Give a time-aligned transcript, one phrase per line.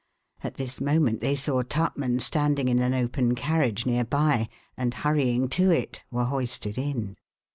[0.43, 5.47] At this moment they saw Tupman standing in an open carriage near by and, hurrying
[5.49, 7.17] to it, were hoisted in.